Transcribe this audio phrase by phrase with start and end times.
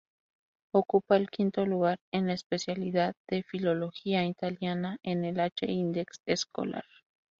[0.73, 6.85] Ocupa el quinto lugar en la especialidad de Filología italiana en el H-Index Scholar.